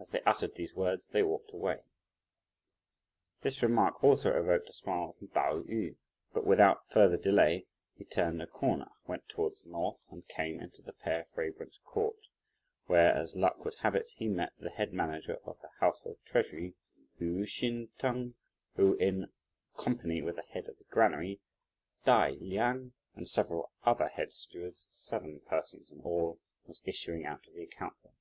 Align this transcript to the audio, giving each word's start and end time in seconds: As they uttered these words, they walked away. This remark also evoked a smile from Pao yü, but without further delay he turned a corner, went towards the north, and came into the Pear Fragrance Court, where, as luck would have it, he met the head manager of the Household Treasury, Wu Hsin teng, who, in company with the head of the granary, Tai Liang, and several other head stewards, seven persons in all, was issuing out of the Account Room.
As 0.00 0.08
they 0.10 0.22
uttered 0.22 0.56
these 0.56 0.74
words, 0.74 1.10
they 1.10 1.22
walked 1.22 1.52
away. 1.52 1.84
This 3.42 3.62
remark 3.62 4.02
also 4.02 4.36
evoked 4.36 4.68
a 4.70 4.72
smile 4.72 5.12
from 5.12 5.28
Pao 5.28 5.60
yü, 5.60 5.96
but 6.32 6.44
without 6.46 6.88
further 6.88 7.18
delay 7.18 7.66
he 7.94 8.04
turned 8.04 8.42
a 8.42 8.46
corner, 8.48 8.88
went 9.06 9.28
towards 9.28 9.62
the 9.62 9.70
north, 9.70 10.00
and 10.10 10.26
came 10.26 10.58
into 10.58 10.82
the 10.82 10.94
Pear 10.94 11.24
Fragrance 11.32 11.78
Court, 11.84 12.16
where, 12.86 13.12
as 13.12 13.36
luck 13.36 13.62
would 13.64 13.76
have 13.82 13.94
it, 13.94 14.08
he 14.16 14.26
met 14.26 14.56
the 14.56 14.70
head 14.70 14.92
manager 14.94 15.36
of 15.44 15.60
the 15.60 15.70
Household 15.78 16.18
Treasury, 16.24 16.74
Wu 17.20 17.44
Hsin 17.44 17.90
teng, 17.98 18.34
who, 18.74 18.94
in 18.94 19.30
company 19.76 20.20
with 20.22 20.36
the 20.36 20.42
head 20.42 20.66
of 20.66 20.78
the 20.78 20.84
granary, 20.84 21.40
Tai 22.04 22.30
Liang, 22.40 22.94
and 23.14 23.28
several 23.28 23.70
other 23.84 24.08
head 24.08 24.32
stewards, 24.32 24.88
seven 24.90 25.40
persons 25.40 25.92
in 25.92 26.00
all, 26.00 26.40
was 26.64 26.82
issuing 26.86 27.24
out 27.24 27.46
of 27.46 27.54
the 27.54 27.62
Account 27.64 27.94
Room. 28.02 28.14